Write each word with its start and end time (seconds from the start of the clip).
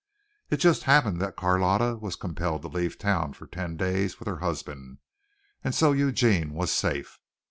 It 0.49 0.57
just 0.57 0.85
happened 0.85 1.21
that 1.21 1.35
Carlotta 1.35 1.95
was 1.95 2.15
compelled 2.15 2.63
to 2.63 2.67
leave 2.67 2.97
town 2.97 3.33
for 3.33 3.45
ten 3.45 3.77
days 3.77 4.17
with 4.17 4.27
her 4.27 4.39
husband, 4.39 4.97
and 5.63 5.75
so 5.75 5.91
Eugene 5.91 6.55
was 6.55 6.71
safe. 6.71 7.19